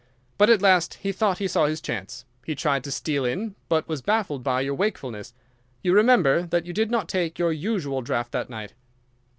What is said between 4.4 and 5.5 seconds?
by your wakefulness.